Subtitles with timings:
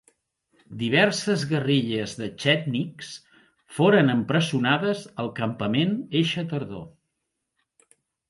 [0.81, 3.11] Diverses guerrilles de Txètniks
[3.79, 6.85] foren empresonades al campament eixa tardor.